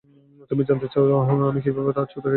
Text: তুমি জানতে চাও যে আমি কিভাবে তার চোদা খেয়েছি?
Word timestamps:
তুমি 0.51 0.63
জানতে 0.69 0.87
চাও 0.93 1.03
যে 1.07 1.13
আমি 1.49 1.59
কিভাবে 1.65 1.91
তার 1.97 2.07
চোদা 2.07 2.21
খেয়েছি? 2.21 2.29